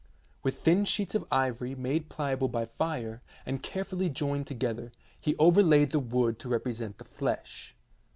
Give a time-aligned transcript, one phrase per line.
[0.41, 5.91] With thin sheets of ivory, made pliable by fire, and carefully joined together, he overlaid
[5.91, 7.75] the wood to represent the flesh.